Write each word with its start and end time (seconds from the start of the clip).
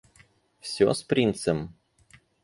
Всё 0.61 0.91
с 0.95 1.03
принцем? 1.03 1.75